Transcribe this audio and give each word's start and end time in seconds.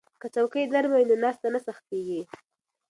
که 0.21 0.27
څوکۍ 0.35 0.63
نرمه 0.73 0.97
وي 0.99 1.05
نو 1.09 1.15
ناسته 1.23 1.47
نه 1.53 1.59
سختیږي. 1.67 2.21